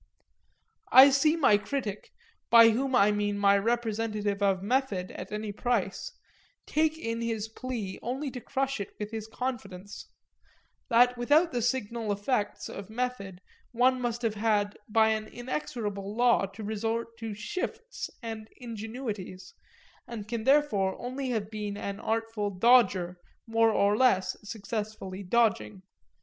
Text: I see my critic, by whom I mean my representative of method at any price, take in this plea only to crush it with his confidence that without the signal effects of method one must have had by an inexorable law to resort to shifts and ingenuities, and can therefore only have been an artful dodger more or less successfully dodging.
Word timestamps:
I 0.91 1.11
see 1.11 1.35
my 1.35 1.59
critic, 1.59 2.09
by 2.49 2.69
whom 2.69 2.95
I 2.95 3.11
mean 3.11 3.37
my 3.37 3.55
representative 3.55 4.41
of 4.41 4.63
method 4.63 5.11
at 5.11 5.31
any 5.31 5.51
price, 5.51 6.11
take 6.65 6.97
in 6.97 7.19
this 7.19 7.47
plea 7.47 7.99
only 8.01 8.31
to 8.31 8.41
crush 8.41 8.79
it 8.79 8.93
with 8.97 9.11
his 9.11 9.27
confidence 9.27 10.07
that 10.89 11.19
without 11.19 11.51
the 11.51 11.61
signal 11.61 12.11
effects 12.11 12.67
of 12.67 12.89
method 12.89 13.41
one 13.73 14.01
must 14.01 14.23
have 14.23 14.33
had 14.33 14.75
by 14.89 15.09
an 15.09 15.27
inexorable 15.27 16.15
law 16.15 16.47
to 16.47 16.63
resort 16.63 17.15
to 17.19 17.35
shifts 17.35 18.09
and 18.23 18.49
ingenuities, 18.57 19.53
and 20.07 20.27
can 20.27 20.45
therefore 20.45 20.97
only 20.99 21.29
have 21.29 21.51
been 21.51 21.77
an 21.77 21.99
artful 21.99 22.49
dodger 22.49 23.19
more 23.45 23.69
or 23.69 23.95
less 23.95 24.35
successfully 24.43 25.21
dodging. 25.21 25.83